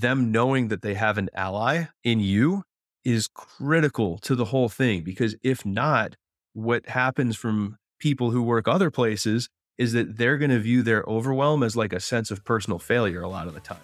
[0.00, 2.62] them knowing that they have an ally in you
[3.04, 5.02] is critical to the whole thing.
[5.02, 6.14] Because if not,
[6.52, 11.04] what happens from people who work other places is that they're going to view their
[11.06, 13.78] overwhelm as like a sense of personal failure a lot of the time.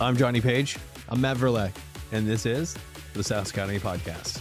[0.00, 0.76] I'm Johnny Page.
[1.08, 1.76] I'm Matt Verlaque,
[2.10, 2.74] and this is
[3.12, 4.40] the SaaS Academy Podcast.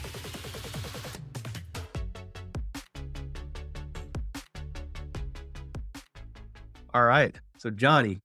[6.94, 7.36] All right.
[7.58, 8.20] So, Johnny,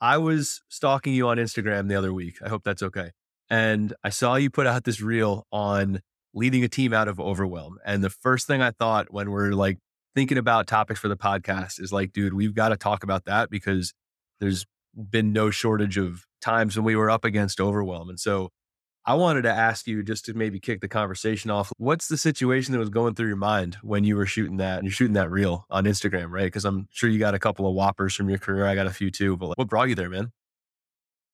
[0.00, 2.36] I was stalking you on Instagram the other week.
[2.44, 3.10] I hope that's okay.
[3.50, 6.00] And I saw you put out this reel on
[6.34, 7.78] leading a team out of overwhelm.
[7.84, 9.78] And the first thing I thought when we're like
[10.14, 13.50] thinking about topics for the podcast is like, dude, we've got to talk about that
[13.50, 13.92] because
[14.40, 18.08] there's been no shortage of times when we were up against overwhelm.
[18.08, 18.50] And so
[19.06, 21.70] I wanted to ask you just to maybe kick the conversation off.
[21.76, 24.86] What's the situation that was going through your mind when you were shooting that and
[24.86, 26.46] you're shooting that reel on Instagram, right?
[26.46, 28.66] Because I'm sure you got a couple of whoppers from your career.
[28.66, 30.32] I got a few too, but what brought you there, man?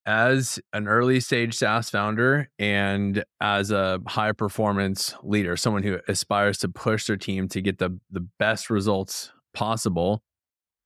[0.04, 6.58] As an early stage SaaS founder and as a high performance leader, someone who aspires
[6.58, 10.22] to push their team to get the, the best results possible,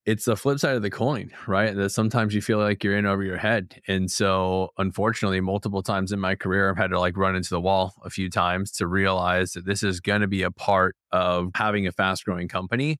[0.06, 1.74] it's the flip side of the coin, right?
[1.74, 3.80] That sometimes you feel like you're in over your head.
[3.88, 7.60] And so, unfortunately, multiple times in my career, I've had to like run into the
[7.60, 11.50] wall a few times to realize that this is going to be a part of
[11.54, 12.98] having a fast growing company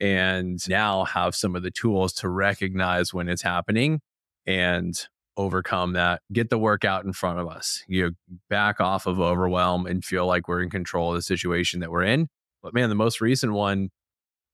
[0.00, 4.00] and now have some of the tools to recognize when it's happening
[4.44, 7.84] and overcome that, get the work out in front of us.
[7.86, 8.10] You know,
[8.50, 12.04] back off of overwhelm and feel like we're in control of the situation that we're
[12.04, 12.28] in.
[12.62, 13.90] But man, the most recent one,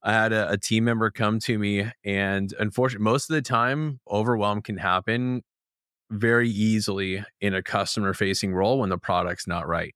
[0.03, 4.01] I had a, a, team member come to me, and unfortunately, most of the time,
[4.11, 5.43] overwhelm can happen
[6.11, 9.95] very easily in a customer facing role when the product's not right.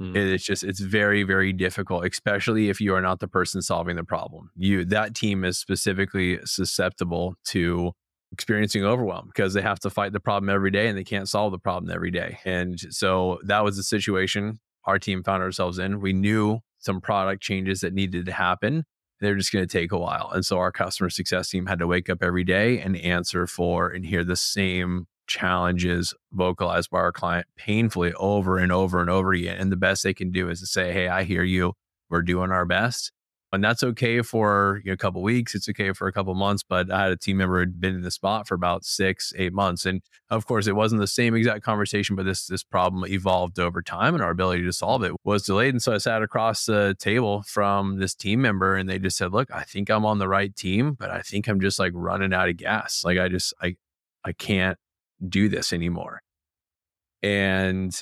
[0.00, 0.16] Mm.
[0.16, 4.04] It's just it's very very difficult, especially if you are not the person solving the
[4.04, 4.50] problem.
[4.56, 7.92] You that team is specifically susceptible to
[8.32, 11.52] experiencing overwhelm because they have to fight the problem every day and they can't solve
[11.52, 12.38] the problem every day.
[12.46, 16.00] And so that was the situation our team found ourselves in.
[16.00, 18.84] We knew some product changes that needed to happen
[19.22, 20.30] they're just going to take a while.
[20.32, 23.88] And so our customer success team had to wake up every day and answer for
[23.88, 29.32] and hear the same challenges vocalized by our client painfully over and over and over
[29.32, 29.56] again.
[29.58, 31.74] And the best they can do is to say, Hey, I hear you.
[32.10, 33.12] We're doing our best
[33.52, 35.54] and that's okay for you know, a couple weeks.
[35.54, 36.62] It's okay for a couple months.
[36.62, 39.52] But I had a team member had been in the spot for about six, eight
[39.52, 43.58] months, and of course, it wasn't the same exact conversation, but this this problem evolved
[43.58, 45.74] over time, and our ability to solve it was delayed.
[45.74, 49.32] And so I sat across the table from this team member, and they just said,
[49.32, 52.32] "Look, I think I'm on the right team, but I think I'm just like running
[52.32, 53.02] out of gas.
[53.04, 53.76] Like I just I
[54.24, 54.78] I can't
[55.28, 56.22] do this anymore."
[57.22, 58.00] And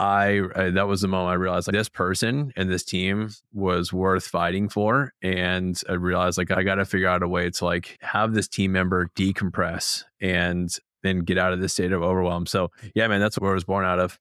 [0.00, 3.92] I, I, that was the moment I realized like this person and this team was
[3.92, 7.64] worth fighting for, and I realized like I got to figure out a way to
[7.66, 10.70] like have this team member decompress and
[11.02, 12.46] then get out of this state of overwhelm.
[12.46, 14.18] So yeah, man, that's where I was born out of.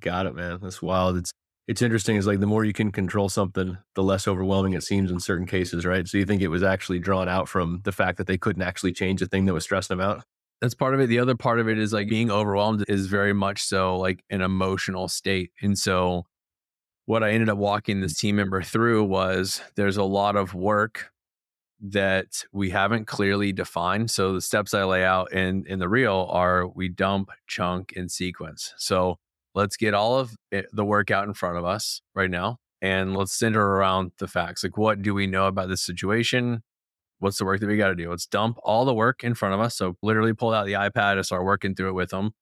[0.00, 0.58] Got it, man.
[0.60, 1.16] That's wild.
[1.18, 1.30] It's
[1.68, 2.16] it's interesting.
[2.16, 5.46] Is like the more you can control something, the less overwhelming it seems in certain
[5.46, 6.08] cases, right?
[6.08, 8.92] So you think it was actually drawn out from the fact that they couldn't actually
[8.92, 10.24] change the thing that was stressing them out?
[10.60, 11.08] That's part of it.
[11.08, 14.40] The other part of it is like being overwhelmed is very much so like an
[14.40, 15.50] emotional state.
[15.60, 16.24] And so
[17.04, 21.10] what I ended up walking this team member through was there's a lot of work
[21.80, 24.10] that we haven't clearly defined.
[24.10, 28.10] So the steps I lay out in in the reel are we dump, chunk, and
[28.10, 28.72] sequence.
[28.78, 29.18] So
[29.54, 33.14] let's get all of it, the work out in front of us right now, and
[33.14, 34.64] let's center around the facts.
[34.64, 36.62] Like what do we know about this situation?
[37.18, 38.10] What's the work that we got to do?
[38.10, 39.76] Let's dump all the work in front of us.
[39.76, 42.32] So literally pull out the iPad and start working through it with them.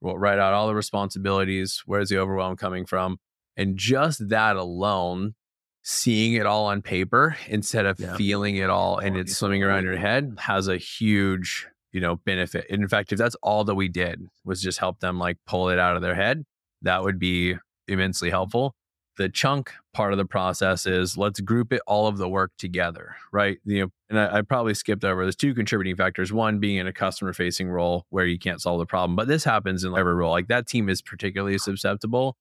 [0.00, 1.82] We'll write out all the responsibilities.
[1.86, 3.18] Where's the overwhelm coming from?
[3.56, 5.34] And just that alone,
[5.82, 8.16] seeing it all on paper instead of yeah.
[8.16, 12.66] feeling it all and it's swimming around your head has a huge, you know, benefit.
[12.68, 15.70] And In fact, if that's all that we did was just help them like pull
[15.70, 16.44] it out of their head,
[16.82, 17.56] that would be
[17.88, 18.74] immensely helpful
[19.16, 23.16] the chunk part of the process is let's group it all of the work together,
[23.32, 23.58] right?
[23.64, 25.24] You uh, know, and I, I, probably skipped over.
[25.24, 26.32] There's two contributing factors.
[26.32, 29.44] One being in a customer facing role where you can't solve the problem, but this
[29.44, 30.30] happens in every role.
[30.30, 32.36] Like that team is particularly susceptible,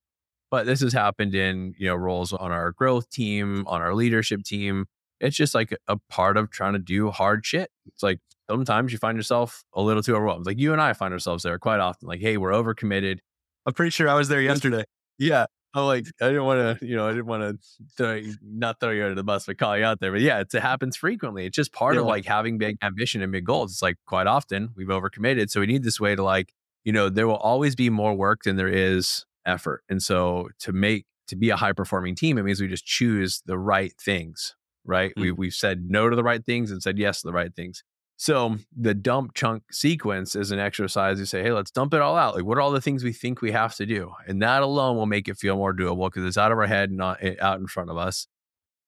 [0.52, 4.44] but this has happened in you know roles on our growth team, on our leadership
[4.44, 4.86] team.
[5.22, 7.70] It's just like a part of trying to do hard shit.
[7.88, 8.20] It's like
[8.50, 10.46] sometimes you find yourself a little too overwhelmed.
[10.46, 12.08] Like you and I find ourselves there quite often.
[12.08, 13.20] Like, hey, we're overcommitted.
[13.66, 14.84] I'm pretty sure I was there yesterday.
[15.18, 15.46] Yeah.
[15.78, 17.60] Oh, like I didn't want to, you know, I didn't want
[17.98, 20.12] to not throw you under the bus, but call you out there.
[20.12, 21.46] But yeah, it happens frequently.
[21.46, 22.02] It's just part yeah.
[22.02, 23.74] of like having big ambition and big goals.
[23.74, 26.54] It's like quite often we've overcommitted, so we need this way to like,
[26.86, 30.72] you know, there will always be more work than there is effort, and so to
[30.72, 34.56] make to be a high performing team, it means we just choose the right things,
[34.86, 35.12] right?
[35.12, 35.22] Mm-hmm.
[35.22, 37.84] We we've said no to the right things and said yes to the right things.
[38.18, 41.20] So the dump chunk sequence is an exercise.
[41.20, 42.36] You say, hey, let's dump it all out.
[42.36, 44.14] Like, what are all the things we think we have to do?
[44.26, 46.92] And that alone will make it feel more doable because it's out of our head,
[46.92, 48.28] not eh, out in front of us.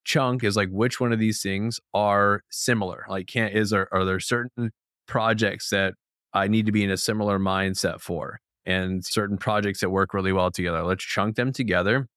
[0.05, 3.05] Chunk is like which one of these things are similar.
[3.09, 4.71] Like, can't is there are there certain
[5.07, 5.95] projects that
[6.33, 10.31] I need to be in a similar mindset for, and certain projects that work really
[10.31, 10.83] well together.
[10.83, 12.07] Let's chunk them together,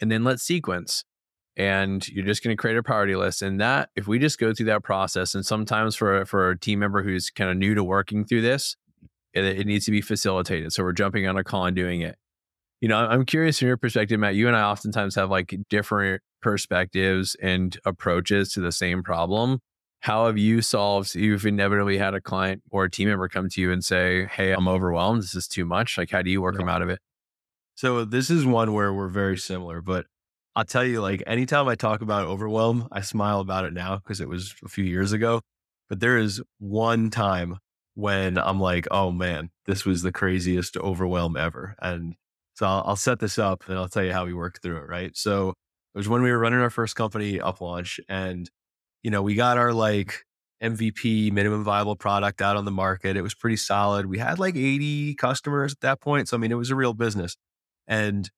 [0.00, 1.04] and then let's sequence
[1.58, 4.54] and you're just going to create a priority list and that if we just go
[4.54, 7.82] through that process and sometimes for for a team member who's kind of new to
[7.82, 8.76] working through this
[9.34, 12.16] it, it, needs to be facilitated so we're jumping on a call and doing it.
[12.80, 16.22] You know i'm curious from your perspective matt you and i oftentimes have like different
[16.40, 19.58] perspectives and approaches to the same problem.
[20.00, 23.60] How have you solved you've inevitably had a client or a team member come to
[23.60, 25.22] you and say hey i'm overwhelmed.
[25.22, 25.98] This is too much.
[25.98, 26.58] Like how do you work yeah.
[26.60, 27.00] them out of it?
[27.74, 30.06] So this is one where we're very similar but
[30.58, 34.20] I'll tell you, like, anytime I talk about overwhelm, I smile about it now because
[34.20, 35.40] it was a few years ago.
[35.88, 37.58] But there is one time
[37.94, 41.76] when I'm like, oh man, this was the craziest overwhelm ever.
[41.80, 42.16] And
[42.54, 44.88] so I'll, I'll set this up and I'll tell you how we worked through it.
[44.88, 45.16] Right.
[45.16, 48.50] So it was when we were running our first company UpLaunch and,
[49.04, 50.24] you know, we got our like
[50.60, 53.16] MVP minimum viable product out on the market.
[53.16, 54.06] It was pretty solid.
[54.06, 56.26] We had like 80 customers at that point.
[56.28, 57.36] So, I mean, it was a real business.
[57.86, 58.28] And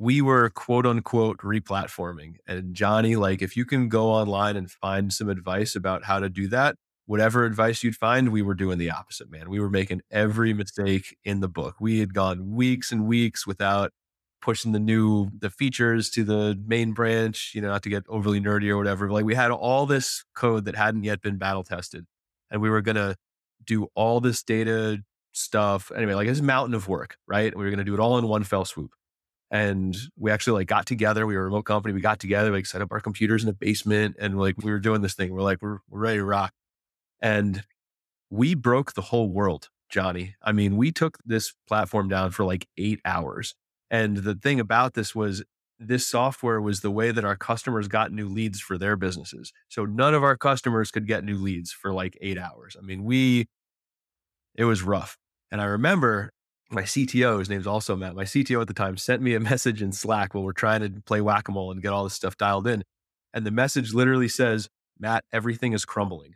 [0.00, 2.36] we were quote unquote replatforming.
[2.48, 6.30] And Johnny, like, if you can go online and find some advice about how to
[6.30, 9.50] do that, whatever advice you'd find, we were doing the opposite, man.
[9.50, 11.76] We were making every mistake in the book.
[11.80, 13.92] We had gone weeks and weeks without
[14.40, 18.40] pushing the new the features to the main branch, you know, not to get overly
[18.40, 19.10] nerdy or whatever.
[19.10, 22.06] Like we had all this code that hadn't yet been battle tested.
[22.50, 23.16] And we were gonna
[23.66, 25.02] do all this data
[25.32, 25.92] stuff.
[25.94, 27.54] Anyway, like it's a mountain of work, right?
[27.54, 28.92] We were gonna do it all in one fell swoop
[29.50, 31.26] and we actually like got together.
[31.26, 31.92] We were a remote company.
[31.94, 34.78] We got together, like set up our computers in the basement, and like we were
[34.78, 35.32] doing this thing.
[35.32, 36.52] We're like, we're, we're ready to rock,
[37.20, 37.64] and
[38.30, 40.36] we broke the whole world, Johnny.
[40.42, 43.54] I mean, we took this platform down for like eight hours.
[43.90, 45.42] And the thing about this was
[45.80, 49.52] this software was the way that our customers got new leads for their businesses.
[49.68, 52.76] So none of our customers could get new leads for like eight hours.
[52.78, 53.48] I mean, we,
[54.54, 55.16] it was rough.
[55.50, 56.30] And I remember
[56.70, 59.82] my CTO, his name's also Matt, my CTO at the time sent me a message
[59.82, 62.36] in Slack while we're trying to play whack a mole and get all this stuff
[62.36, 62.84] dialed in.
[63.32, 64.68] And the message literally says,
[64.98, 66.34] Matt, everything is crumbling.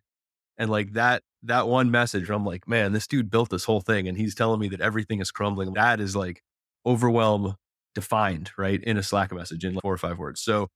[0.57, 4.09] And like that, that one message, I'm like, man, this dude built this whole thing
[4.09, 5.75] and he's telling me that everything is crumbling.
[5.75, 6.43] That is like
[6.87, 7.57] overwhelm
[7.95, 8.83] defined, right?
[8.83, 10.41] In a Slack message in like four or five words.
[10.41, 10.69] So,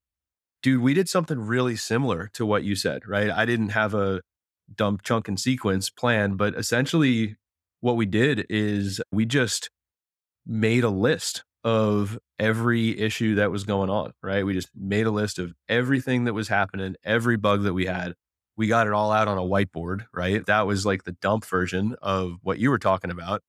[0.62, 3.30] dude, we did something really similar to what you said, right?
[3.30, 4.20] I didn't have a
[4.74, 7.36] dump chunk and sequence plan, but essentially
[7.80, 9.70] what we did is we just
[10.46, 14.44] made a list of every issue that was going on, right?
[14.44, 18.14] We just made a list of everything that was happening, every bug that we had.
[18.56, 20.44] We got it all out on a whiteboard, right?
[20.46, 23.42] That was like the dump version of what you were talking about.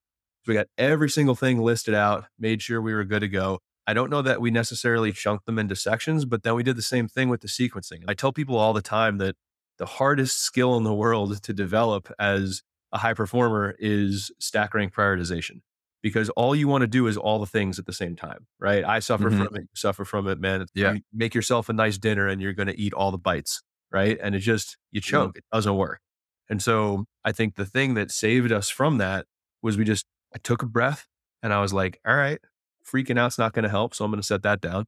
[0.44, 3.58] So we got every single thing listed out, made sure we were good to go.
[3.86, 6.82] I don't know that we necessarily chunked them into sections, but then we did the
[6.82, 8.04] same thing with the sequencing.
[8.06, 9.34] I tell people all the time that
[9.78, 12.62] the hardest skill in the world to develop as
[12.92, 15.60] a high performer is stack rank prioritization
[16.02, 18.84] because all you want to do is all the things at the same time, right?
[18.84, 19.44] I suffer mm-hmm.
[19.44, 20.66] from it, you suffer from it, man.
[20.74, 20.94] yeah.
[20.94, 24.18] You make yourself a nice dinner and you're going to eat all the bites, right?
[24.22, 25.10] And it just, you mm-hmm.
[25.10, 25.38] choke, mm-hmm.
[25.38, 26.00] it doesn't work.
[26.48, 29.26] And so I think the thing that saved us from that
[29.62, 31.06] was we just, I took a breath
[31.42, 32.40] and I was like, all right,
[32.84, 33.94] freaking out's not going to help.
[33.94, 34.86] So I'm going to set that down.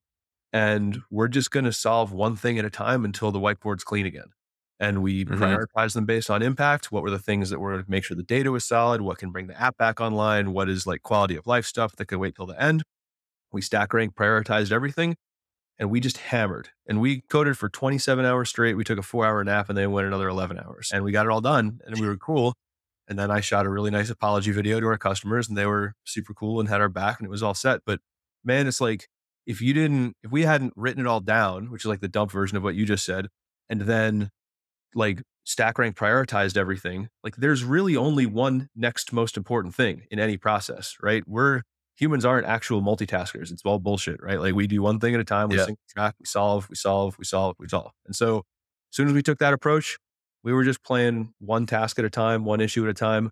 [0.52, 4.06] And we're just going to solve one thing at a time until the whiteboard's clean
[4.06, 4.32] again
[4.82, 5.40] and we mm-hmm.
[5.40, 6.90] prioritize them based on impact.
[6.90, 9.00] What were the things that were to make sure the data was solid?
[9.00, 10.52] What can bring the app back online?
[10.52, 12.82] What is like quality of life stuff that could wait till the end?
[13.52, 15.14] We stack rank, prioritized everything,
[15.78, 16.70] and we just hammered.
[16.84, 18.74] And we coded for 27 hours straight.
[18.74, 21.26] We took a four hour nap and then went another 11 hours, and we got
[21.26, 21.78] it all done.
[21.86, 22.52] And we were cool.
[23.06, 25.94] And then I shot a really nice apology video to our customers, and they were
[26.04, 27.82] super cool and had our back, and it was all set.
[27.86, 28.00] But
[28.44, 29.06] man, it's like
[29.46, 32.32] if you didn't, if we hadn't written it all down, which is like the dump
[32.32, 33.28] version of what you just said,
[33.68, 34.30] and then
[34.94, 40.18] like stack rank prioritized everything like there's really only one next most important thing in
[40.18, 41.62] any process right we're
[41.96, 45.24] humans aren't actual multitaskers it's all bullshit right like we do one thing at a
[45.24, 45.66] time we yeah.
[45.88, 49.22] track we solve we solve we solve we solve and so as soon as we
[49.22, 49.98] took that approach
[50.44, 53.30] we were just playing one task at a time one issue at a time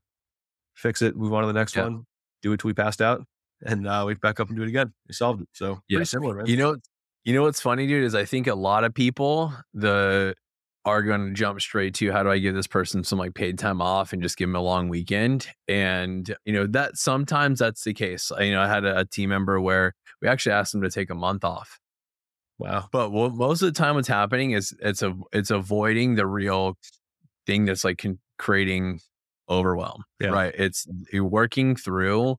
[0.74, 1.84] fix it move on to the next yeah.
[1.84, 2.04] one
[2.42, 3.24] do it till we passed out
[3.64, 5.96] and uh, we back up and do it again we solved it so yeah.
[5.96, 6.46] pretty similar man.
[6.46, 6.76] you know
[7.24, 10.34] you know what's funny dude is i think a lot of people the
[10.84, 13.58] are going to jump straight to how do I give this person some like paid
[13.58, 15.46] time off and just give them a long weekend.
[15.68, 18.32] And, you know, that sometimes that's the case.
[18.40, 21.10] You know, I had a, a team member where we actually asked them to take
[21.10, 21.78] a month off.
[22.58, 22.88] Wow.
[22.92, 26.76] But what, most of the time what's happening is it's a, it's avoiding the real
[27.46, 29.00] thing that's like con- creating
[29.48, 30.28] overwhelm, Yeah.
[30.28, 30.54] right?
[30.56, 32.36] It's you're working through.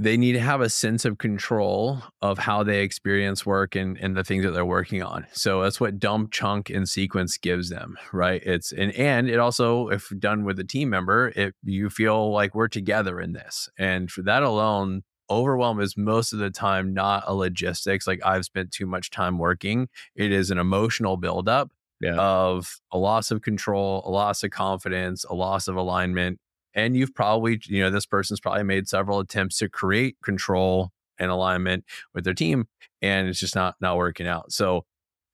[0.00, 4.16] They need to have a sense of control of how they experience work and, and
[4.16, 5.26] the things that they're working on.
[5.32, 8.40] So that's what dump, chunk, and sequence gives them, right?
[8.46, 12.54] It's and and it also, if done with a team member, it you feel like
[12.54, 13.68] we're together in this.
[13.76, 18.06] And for that alone, overwhelm is most of the time not a logistics.
[18.06, 19.88] Like I've spent too much time working.
[20.14, 22.14] It is an emotional buildup Yeah.
[22.16, 26.38] of a loss of control, a loss of confidence, a loss of alignment.
[26.78, 31.28] And you've probably, you know, this person's probably made several attempts to create control and
[31.30, 32.68] alignment with their team,
[33.02, 34.52] and it's just not not working out.
[34.52, 34.84] So,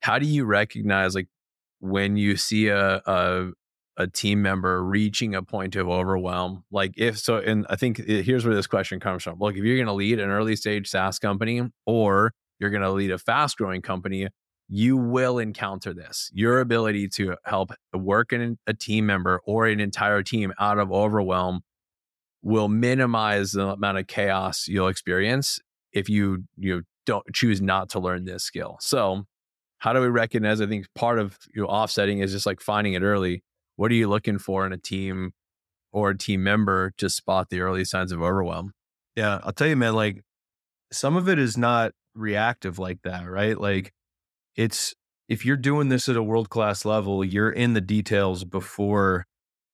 [0.01, 1.29] how do you recognize like
[1.81, 3.51] when you see a a,
[3.99, 6.65] a team member reaching a point of overwhelm?
[6.71, 9.39] Like if so, and I think it- here's where this question comes from.
[9.39, 12.91] Look, if you're going to lead an early stage SaaS company or you're going to
[12.93, 14.29] lead a fast growing company,
[14.69, 16.31] you will encounter this.
[16.33, 20.91] Your ability to help work in a team member or an entire team out of
[20.91, 21.61] overwhelm
[22.43, 25.59] will minimize the amount of chaos you'll experience
[25.93, 28.77] if you you don't choose not to learn this skill.
[28.81, 29.25] So,
[29.79, 30.61] how do we recognize?
[30.61, 33.43] I think part of you know, offsetting is just like finding it early.
[33.77, 35.33] What are you looking for in a team
[35.93, 38.73] or a team member to spot the early signs of overwhelm?
[39.17, 40.23] Yeah, I'll tell you, man, like
[40.91, 43.59] some of it is not reactive like that, right?
[43.59, 43.93] Like
[44.57, 44.95] it's
[45.29, 49.27] if you're doing this at a world class level, you're in the details before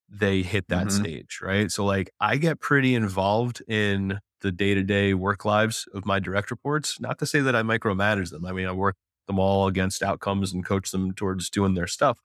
[0.08, 0.90] they hit that Mhm.
[0.92, 1.70] stage, right?
[1.70, 7.00] So like I get pretty involved in the day-to-day work lives of my direct reports.
[7.00, 8.46] Not to say that I micromanage them.
[8.46, 8.96] I mean, I work
[9.26, 12.18] them all against outcomes and coach them towards doing their stuff.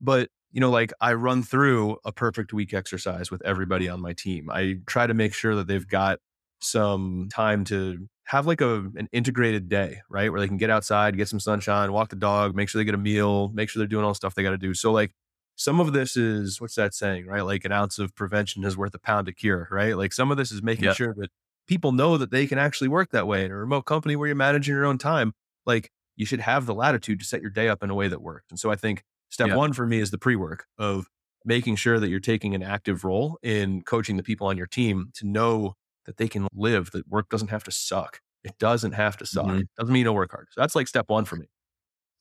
[0.00, 4.12] But, you know, like I run through a perfect week exercise with everybody on my
[4.12, 4.50] team.
[4.50, 6.18] I try to make sure that they've got
[6.60, 10.30] some time to have like a an integrated day, right?
[10.30, 12.94] Where they can get outside, get some sunshine, walk the dog, make sure they get
[12.94, 14.74] a meal, make sure they're doing all the stuff they got to do.
[14.74, 15.12] So like
[15.56, 17.42] some of this is what's that saying, right?
[17.42, 19.96] Like an ounce of prevention is worth a pound of cure, right?
[19.96, 21.30] Like some of this is making sure that
[21.66, 24.36] people know that they can actually work that way in a remote company where you're
[24.36, 25.32] managing your own time.
[25.66, 28.22] Like you should have the latitude to set your day up in a way that
[28.22, 28.46] works.
[28.50, 29.52] And so I think step Yeah.
[29.52, 31.08] one for me is the pre-work of
[31.44, 35.10] making sure that you're taking an active role in coaching the people on your team
[35.14, 35.74] to know
[36.06, 38.20] that they can live, that work doesn't have to suck.
[38.44, 39.46] It doesn't have to suck.
[39.46, 39.62] Mhm.
[39.78, 40.48] Doesn't mean you don't work hard.
[40.50, 41.46] So that's like step one for me.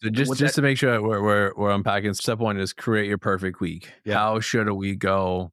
[0.03, 2.13] So just just that- to make sure we're, we're we're unpacking.
[2.13, 3.91] Step one is create your perfect week.
[4.05, 4.15] Yeah.
[4.15, 5.51] How should we go?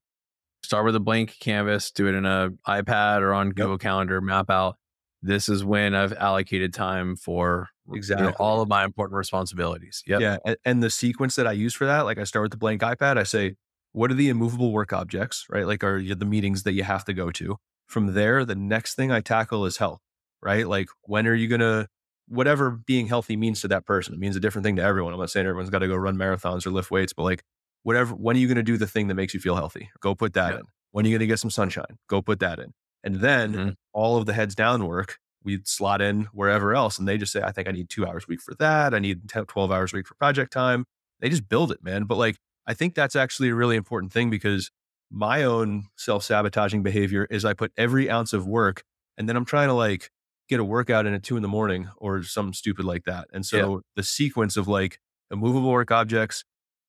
[0.63, 1.91] Start with a blank canvas.
[1.91, 4.21] Do it in a iPad or on Google Calendar.
[4.21, 4.77] Map out.
[5.23, 8.33] This is when I've allocated time for you know, Exactly.
[8.39, 10.03] all of my important responsibilities.
[10.07, 10.21] Yep.
[10.21, 10.37] Yeah.
[10.45, 12.83] And, and the sequence that I use for that, like I start with the blank
[12.83, 13.17] iPad.
[13.19, 13.55] I say,
[13.93, 15.67] what are the immovable work objects, right?
[15.67, 17.57] Like are the meetings that you have to go to.
[17.89, 20.01] From there, the next thing I tackle is health,
[20.43, 20.67] right?
[20.69, 21.89] Like when are you going to,
[22.29, 25.15] whatever being healthy means to that person, it means a different thing to everyone.
[25.15, 27.43] I'm not saying everyone's got to go run marathons or lift weights, but like
[27.85, 29.91] whatever, when are you going to do the thing that makes you feel healthy?
[30.01, 30.61] Go put that Yeah.
[30.61, 30.65] in.
[30.91, 31.99] When are you going to get some sunshine?
[32.09, 32.73] Go put that in.
[33.05, 33.75] And then Mhm.
[33.95, 36.99] all of the heads down work, we slot in wherever else.
[36.99, 38.93] And they just say, I think I need two hours a week for that.
[38.93, 40.85] I need 10, 12 hours a week for project time.
[41.21, 42.05] They just build it, man.
[42.05, 44.71] But like, I think that's actually a really important thing because
[45.11, 48.83] my own self sabotaging behavior is I put every ounce of work
[49.17, 50.11] and then I'm trying to like
[50.49, 53.29] get a workout in at two in the morning or something stupid like that.
[53.33, 54.99] And so the sequence of like
[55.31, 56.45] immovable work objects,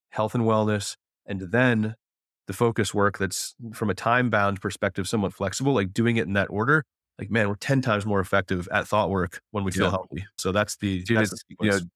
[0.10, 0.96] health and wellness,
[1.26, 1.96] and then
[2.48, 6.34] the focus work that's from a time bound perspective, somewhat flexible, like doing it in
[6.34, 6.84] that order.
[7.20, 9.92] Like, man, we're 10 times more effective at thought work when we feel Yeah.
[9.92, 10.26] healthy.
[10.38, 11.90] So that's the, Dude, that's the you know, sequence.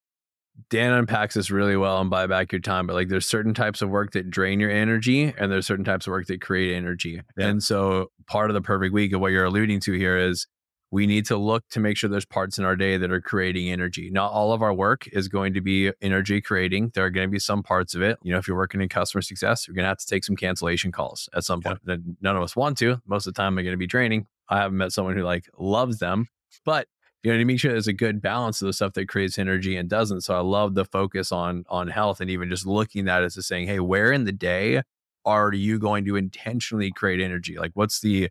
[0.70, 3.82] Dan unpacks this really well and buy back your time, but like there's certain types
[3.82, 7.22] of work that drain your energy and there's certain types of work that create energy.
[7.38, 7.48] Yeah.
[7.48, 10.46] And so part of the perfect week of what you're alluding to here is
[10.92, 13.68] we need to look to make sure there's parts in our day that are creating
[13.72, 14.12] energy.
[14.12, 16.92] Not all of our work is going to be energy creating.
[16.94, 18.20] There are going to be some parts of it.
[18.22, 20.36] You know, if you're working in customer success, you're going to have to take some
[20.36, 21.72] cancellation calls at some Yeah.
[21.72, 21.86] point.
[21.86, 23.02] That None of us want to.
[23.08, 24.28] Most of the time, they're going to be draining.
[24.50, 26.28] I haven't met someone who like loves them,
[26.64, 26.88] but
[27.24, 29.76] you know, to make sure there's a good balance of the stuff that creates energy
[29.78, 30.22] and doesn't.
[30.22, 33.48] So I love the focus on on health and even just looking at it as
[33.48, 34.82] saying, hey, where in the day
[35.26, 37.58] are you going to intentionally create energy?
[37.58, 38.30] Like what's the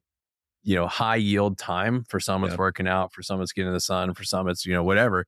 [0.64, 2.58] you know high yield time for some it's Yeah.
[2.58, 5.26] working out, for some it's getting in the sun, for some it's, you know, whatever.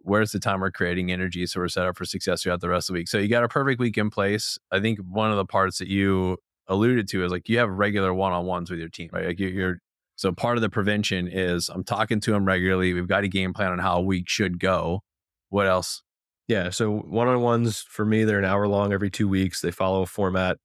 [0.00, 2.88] Where's the time we're creating energy so we're set up for success throughout the rest
[2.88, 3.08] of the week?
[3.08, 4.58] So you got a perfect week in place.
[4.70, 6.38] I think one of the parts that you
[6.68, 9.26] alluded to is like you have regular one-on-ones with your team, right?
[9.26, 9.80] Like you're
[10.18, 12.92] so part of the prevention is I'm talking to them regularly.
[12.92, 15.00] We've got a game plan on how a week should go.
[15.48, 16.02] What else?
[16.48, 16.70] Yeah.
[16.70, 19.60] So one on ones for me, they're an hour long every two weeks.
[19.60, 20.56] They follow a format.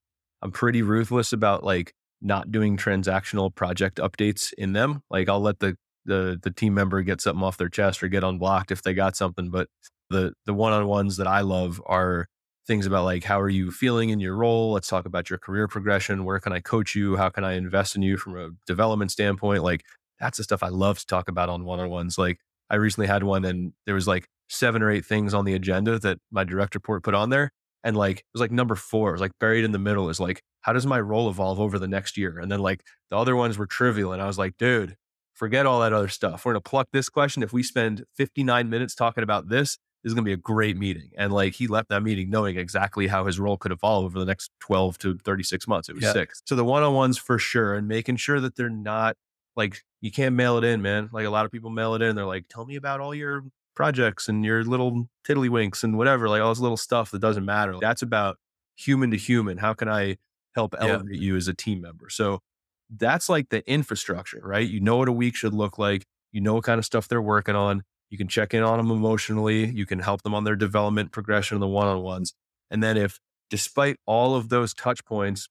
[0.42, 5.04] I'm pretty ruthless about like not doing transactional project updates in them.
[5.12, 8.24] Like I'll let the the the team member get something off their chest or get
[8.24, 9.52] unblocked if they got something.
[9.52, 9.68] But
[10.10, 12.28] the the one on ones that I love are
[12.68, 14.72] things about like how are you feeling in your role?
[14.74, 16.26] Let's talk about your career progression.
[16.26, 17.18] Where can i coach you?
[17.18, 19.64] How can i invest in you from a development standpoint?
[19.64, 19.84] Like
[20.20, 22.18] that's the stuff i love to talk about on one-on-ones.
[22.18, 22.40] Like
[22.70, 26.00] i recently had one and there was like seven or eight things on the agenda
[26.00, 27.52] that my direct report put on there
[27.84, 29.10] and like it was like number four.
[29.10, 31.78] It was like buried in the middle is like how does my role evolve over
[31.80, 32.40] the next year?
[32.40, 34.96] And then like the other ones were trivial and i was like dude
[35.34, 36.46] forget all that other stuff.
[36.46, 37.44] We're going to pluck this question.
[37.44, 40.78] If we spend 59 minutes talking about this this is going to be a great
[40.78, 41.10] meeting.
[41.18, 44.26] And like he left that meeting knowing exactly how his role could evolve over the
[44.26, 45.88] next 12 to 36 months.
[45.88, 46.14] It was yeah.
[46.14, 46.42] six.
[46.46, 49.16] So the one on ones for sure and making sure that they're not
[49.56, 51.10] like, you can't mail it in, man.
[51.14, 52.16] Like a lot of people mail it in.
[52.16, 53.44] They're like, tell me about all your
[53.76, 57.76] projects and your little tiddlywinks and whatever, like all this little stuff that doesn't matter.
[57.80, 58.38] That's about
[58.76, 59.58] human to human.
[59.58, 60.18] How can I
[60.54, 61.22] help elevate yeah.
[61.22, 62.10] you as a team member?
[62.10, 62.42] So
[62.90, 64.68] that's like the infrastructure, right?
[64.68, 66.06] You know what a week should look like.
[66.34, 67.84] You know what kind of stuff they're working on.
[68.14, 69.66] You can check in on them emotionally.
[69.72, 72.36] You can help them on their development progression of the one on ones.
[72.70, 75.50] And then if, despite all of those touch points,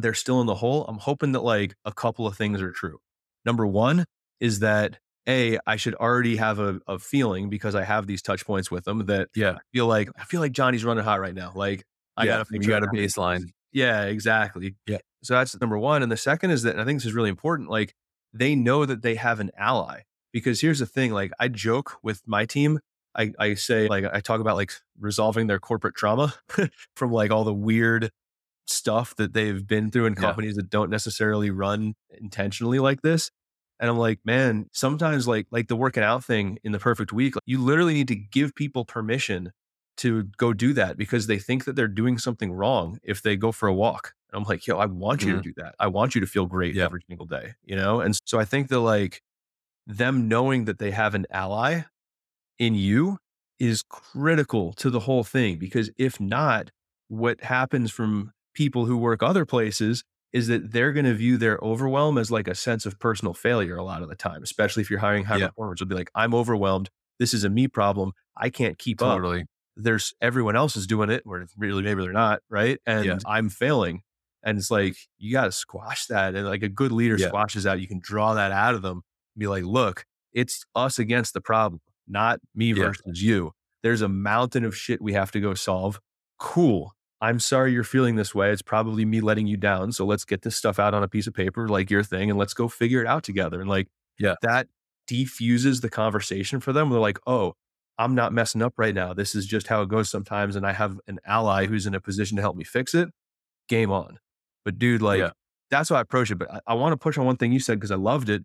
[0.00, 2.98] they're still in the hole, I'm hoping that like a couple of things are true.
[3.44, 4.06] Number one
[4.40, 4.98] is that
[5.28, 8.82] a I should already have a, a feeling because I have these touch points with
[8.82, 11.52] them that yeah I feel like I feel like Johnny's running hot right now.
[11.54, 11.84] Like
[12.16, 13.44] I yeah, gotta you got a baseline.
[13.70, 14.74] Yeah, exactly.
[14.88, 14.98] Yeah.
[15.22, 16.02] So that's number one.
[16.02, 17.70] And the second is that I think this is really important.
[17.70, 17.94] Like
[18.32, 20.00] they know that they have an ally.
[20.34, 22.80] Because here's the thing, like I joke with my team.
[23.16, 26.34] I, I say like I talk about like resolving their corporate trauma
[26.96, 28.10] from like all the weird
[28.66, 30.62] stuff that they've been through in companies yeah.
[30.62, 33.30] that don't necessarily run intentionally like this.
[33.78, 37.36] And I'm like, man, sometimes like like the working out thing in the perfect week,
[37.36, 39.52] like, you literally need to give people permission
[39.98, 43.52] to go do that because they think that they're doing something wrong if they go
[43.52, 44.14] for a walk.
[44.32, 45.36] And I'm like, yo, I want you mm-hmm.
[45.36, 45.76] to do that.
[45.78, 46.84] I want you to feel great yeah.
[46.84, 48.00] every single day, you know?
[48.00, 49.22] And so I think that like
[49.86, 51.82] them knowing that they have an ally
[52.58, 53.18] in you
[53.58, 55.58] is critical to the whole thing.
[55.58, 56.70] Because if not,
[57.08, 61.58] what happens from people who work other places is that they're going to view their
[61.62, 64.90] overwhelm as like a sense of personal failure a lot of the time, especially if
[64.90, 65.48] you're hiring high yeah.
[65.48, 65.80] performers.
[65.80, 66.90] Will be like, I'm overwhelmed.
[67.18, 68.12] This is a me problem.
[68.36, 69.16] I can't keep up.
[69.16, 69.42] totally.
[69.42, 69.46] up.
[69.76, 72.78] There's everyone else is doing it, or really maybe they're not, right?
[72.86, 73.18] And yeah.
[73.26, 74.02] I'm failing.
[74.42, 76.34] And it's like you got to squash that.
[76.34, 77.28] And like a good leader yeah.
[77.28, 77.80] squashes out.
[77.80, 79.02] You can draw that out of them
[79.38, 82.86] be like, look, it's us against the problem, not me yeah.
[82.86, 83.52] versus you.
[83.82, 86.00] There's a mountain of shit we have to go solve.
[86.38, 86.92] Cool.
[87.20, 88.50] I'm sorry you're feeling this way.
[88.50, 89.92] It's probably me letting you down.
[89.92, 92.38] So let's get this stuff out on a piece of paper, like your thing, and
[92.38, 93.60] let's go figure it out together.
[93.60, 94.68] And like, yeah, that
[95.06, 96.90] defuses the conversation for them.
[96.90, 97.54] They're like, oh,
[97.98, 99.14] I'm not messing up right now.
[99.14, 100.56] This is just how it goes sometimes.
[100.56, 103.08] And I have an ally who's in a position to help me fix it.
[103.68, 104.18] Game on.
[104.64, 105.30] But dude, like, yeah.
[105.70, 106.36] that's how I approach it.
[106.36, 108.44] But I, I want to push on one thing you said because I loved it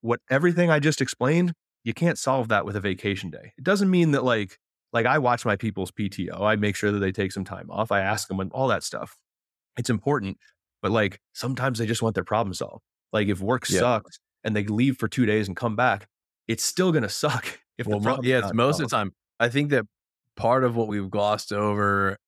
[0.00, 1.52] what everything I just explained,
[1.84, 3.52] you can't solve that with a vacation day.
[3.56, 4.58] It doesn't mean that like
[4.92, 6.40] like I watch my people's PTO.
[6.40, 7.92] I make sure that they take some time off.
[7.92, 9.16] I ask them and all that stuff.
[9.76, 10.38] It's important,
[10.82, 12.82] but like sometimes they just want their problem solved.
[13.12, 13.80] Like if work yeah.
[13.80, 16.06] sucks and they leave for two days and come back,
[16.48, 17.58] it's still gonna suck.
[17.78, 18.84] If well, yeah, it's most solved.
[18.84, 19.12] of the time.
[19.38, 19.86] I think that
[20.36, 22.18] part of what we've glossed over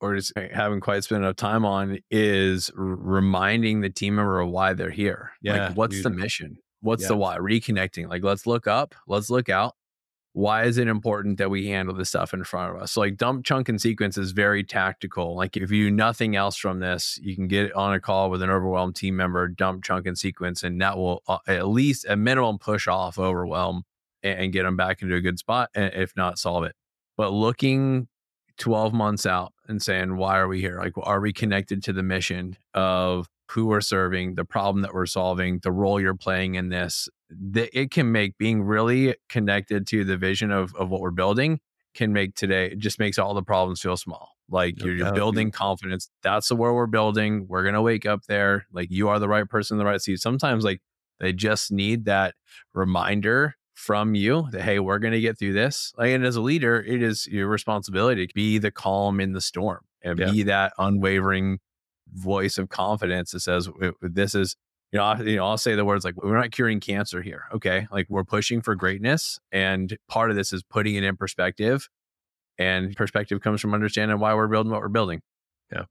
[0.00, 4.72] or just haven't quite spent enough time on is reminding the team member of why
[4.72, 5.32] they're here.
[5.42, 5.68] Yeah.
[5.68, 6.04] Like, what's dude.
[6.04, 6.58] the mission?
[6.80, 7.08] What's yeah.
[7.08, 7.38] the why?
[7.38, 8.08] Reconnecting.
[8.08, 9.74] Like, let's look up, let's look out.
[10.32, 12.92] Why is it important that we handle this stuff in front of us?
[12.92, 15.34] So, like, dump, chunk, and sequence is very tactical.
[15.34, 18.50] Like, if you nothing else from this, you can get on a call with an
[18.50, 22.58] overwhelmed team member, dump, chunk, and sequence, and that will uh, at least a minimum
[22.58, 23.84] push off overwhelm
[24.22, 26.76] and, and get them back into a good spot, if not solve it.
[27.16, 28.08] But looking
[28.58, 30.78] 12 months out and saying, why are we here?
[30.78, 35.06] Like, are we connected to the mission of who we're serving, the problem that we're
[35.06, 37.08] solving, the role you're playing in this.
[37.30, 41.60] That it can make being really connected to the vision of, of what we're building
[41.94, 44.32] can make today, it just makes all the problems feel small.
[44.48, 46.10] Like you're, you're building confidence.
[46.22, 47.46] That's the world we're building.
[47.48, 48.66] We're going to wake up there.
[48.72, 50.20] Like you are the right person in the right seat.
[50.20, 50.80] Sometimes, like
[51.18, 52.34] they just need that
[52.74, 55.92] reminder from you that, hey, we're going to get through this.
[55.98, 59.40] Like, and as a leader, it is your responsibility to be the calm in the
[59.40, 60.30] storm and yeah.
[60.30, 61.58] be that unwavering
[62.12, 63.68] voice of confidence that says
[64.00, 64.56] this is
[64.92, 67.44] you know, I, you know, I'll say the words like we're not curing cancer here.
[67.52, 71.88] Okay, like we're pushing for greatness, and part of this is putting it in perspective.
[72.56, 75.20] And perspective comes from understanding why we're building what we're building.
[75.72, 75.86] Yeah,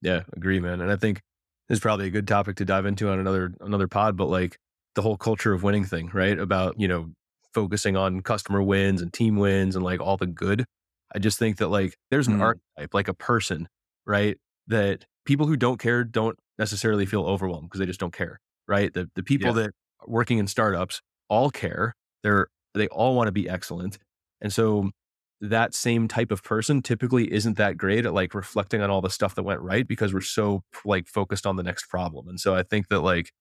[0.00, 0.80] yeah, agree, man.
[0.80, 1.20] And I think
[1.68, 4.16] this is probably a good topic to dive into on another another pod.
[4.16, 4.56] But like
[4.94, 6.38] the whole culture of winning thing, right?
[6.38, 7.10] About you know
[7.58, 10.64] focusing on customer wins and team wins and like all the good.
[11.12, 12.42] I just think that like there's an mm.
[12.42, 13.68] archetype, like a person,
[14.06, 14.38] right?
[14.68, 18.94] That people who don't care don't necessarily feel overwhelmed because they just don't care, right?
[18.94, 19.54] The the people yeah.
[19.54, 21.96] that are working in startups all care.
[22.22, 23.98] They're they all want to be excellent.
[24.40, 24.90] And so
[25.40, 29.10] that same type of person typically isn't that great at like reflecting on all the
[29.10, 32.28] stuff that went right because we're so like focused on the next problem.
[32.28, 33.32] And so I think that like,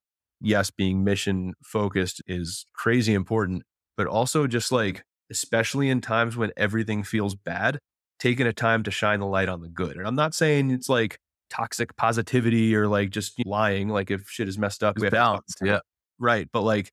[0.41, 3.63] yes, being mission focused is crazy important,
[3.97, 7.79] but also just like, especially in times when everything feels bad,
[8.19, 9.97] taking a time to shine the light on the good.
[9.97, 11.17] And I'm not saying it's like
[11.49, 15.59] toxic positivity or like just lying, like if shit is messed up, we have balanced.
[15.61, 15.79] Yeah.
[16.19, 16.47] Right.
[16.51, 16.91] But like,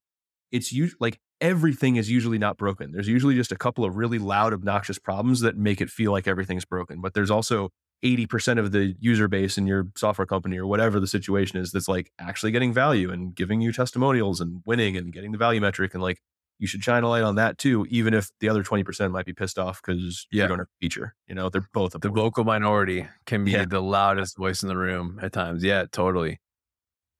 [0.50, 2.92] it's you like everything is usually not broken.
[2.92, 6.28] There's usually just a couple of really loud, obnoxious problems that make it feel like
[6.28, 7.00] everything's broken.
[7.00, 7.70] But there's also
[8.04, 11.88] 80% of the user base in your software company or whatever the situation is that's
[11.88, 15.94] like actually getting value and giving you testimonials and winning and getting the value metric.
[15.94, 16.18] And like
[16.64, 19.34] you should shine a light on that too, even if the other 20% might be
[19.34, 20.44] pissed off because yeah.
[20.44, 21.14] you don't have a feature.
[21.26, 23.66] You know, they're both of the vocal minority can be yeah.
[23.66, 25.62] the loudest voice in the room at times.
[25.62, 26.40] Yeah, totally.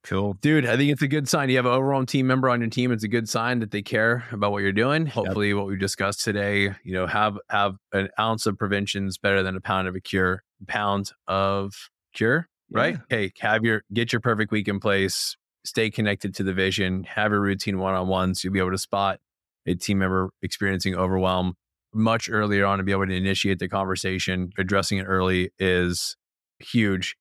[0.03, 0.39] Cool.
[0.41, 1.51] Dude, I think it's a good sign.
[1.51, 2.91] You have an overall team member on your team.
[2.91, 5.05] It's a good sign that they care about what you're doing.
[5.05, 5.59] Hopefully yep.
[5.59, 9.57] what we discussed today, you know, have have an ounce of prevention is better than
[9.57, 10.43] a pound of a cure.
[10.67, 11.75] Pound of
[12.15, 12.79] cure, yeah.
[12.79, 12.99] right?
[13.11, 15.37] Hey, have your get your perfect week in place.
[15.67, 17.05] Stay connected to the vision.
[17.05, 18.43] Have a routine one-on-ones.
[18.43, 19.21] You'll be able to spot
[19.67, 21.55] a team member experiencing overwhelm
[21.93, 24.51] much earlier on to be able to initiate the conversation.
[24.59, 26.17] Addressing it early is
[26.59, 27.17] huge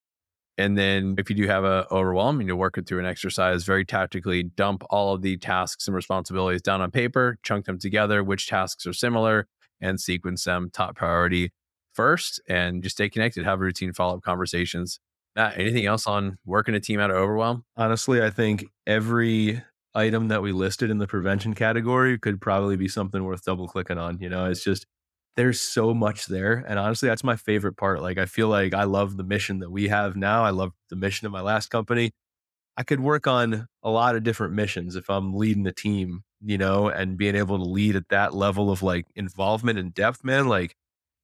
[0.57, 3.85] and then if you do have a overwhelm, you work it through an exercise very
[3.85, 8.47] tactically, dump all of the tasks and responsibilities down on paper, chunk them together, which
[8.47, 9.47] tasks are similar,
[9.81, 11.51] and sequence them top priority
[11.93, 14.99] first, and just stay connected, have routine follow-up conversations.
[15.35, 17.65] Matt, anything else on working a team out of overwhelm?
[17.75, 19.63] Honestly, I think every
[19.95, 23.97] item that we listed in the prevention category could probably be something worth double clicking
[23.97, 24.19] on.
[24.19, 24.85] You know, it's just
[25.35, 26.63] there's so much there.
[26.67, 28.01] And honestly, that's my favorite part.
[28.01, 30.43] Like, I feel like I love the mission that we have now.
[30.43, 32.11] I love the mission of my last company.
[32.77, 36.57] I could work on a lot of different missions if I'm leading the team, you
[36.57, 40.47] know, and being able to lead at that level of like involvement and depth, man.
[40.47, 40.75] Like,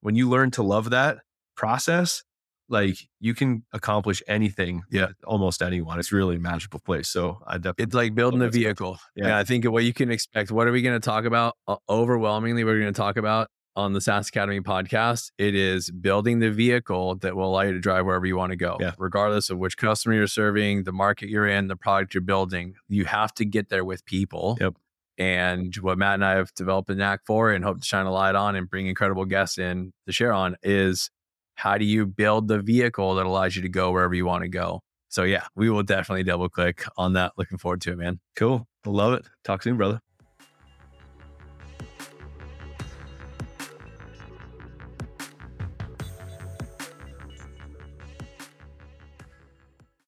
[0.01, 1.19] when you learn to love that
[1.55, 2.23] process,
[2.69, 4.83] like you can accomplish anything.
[4.91, 5.07] Yeah.
[5.25, 5.99] Almost anyone.
[5.99, 7.09] It's really a magical place.
[7.09, 7.83] So I definitely.
[7.83, 8.97] It's like building a vehicle.
[9.15, 9.27] Yeah.
[9.27, 9.37] yeah.
[9.37, 11.55] I think what you can expect, what are we going to talk about?
[11.67, 16.39] Uh, overwhelmingly, we're going to talk about on the SaaS Academy podcast, it is building
[16.39, 18.91] the vehicle that will allow you to drive wherever you want to go, yeah.
[18.97, 22.75] regardless of which customer you're serving, the market you're in, the product you're building.
[22.89, 24.57] You have to get there with people.
[24.59, 24.75] Yep.
[25.17, 28.11] And what Matt and I have developed a knack for and hope to shine a
[28.11, 31.09] light on and bring incredible guests in to share on is
[31.59, 34.49] how do you build the vehicle that allows you to go wherever you want to
[34.49, 34.81] go?
[35.09, 37.33] So, yeah, we will definitely double click on that.
[37.37, 38.19] Looking forward to it, man.
[38.35, 38.65] Cool.
[38.85, 39.27] Love it.
[39.43, 39.99] Talk soon, brother.